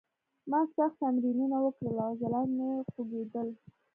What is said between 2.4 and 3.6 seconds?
مې خوږېدل